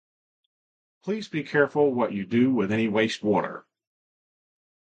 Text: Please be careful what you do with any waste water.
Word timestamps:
Please 1.03 1.27
be 1.27 1.43
careful 1.43 1.93
what 1.93 2.11
you 2.11 2.25
do 2.25 2.51
with 2.51 2.71
any 2.71 2.87
waste 2.87 3.21
water. 3.21 3.67